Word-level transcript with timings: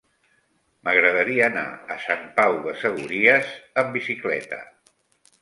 M'agradaria 0.87 1.43
anar 1.47 1.65
a 1.97 1.99
Sant 2.07 2.23
Pau 2.39 2.57
de 2.65 2.75
Segúries 2.85 3.53
amb 3.83 3.95
bicicleta. 4.01 4.63